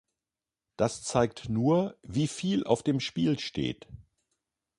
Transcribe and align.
Das 0.77 1.03
zeigt 1.03 1.47
nur, 1.49 1.95
wie 2.01 2.27
viel 2.27 2.63
auf 2.63 2.81
dem 2.81 2.99
Spiel 2.99 3.37
steht. 3.37 3.87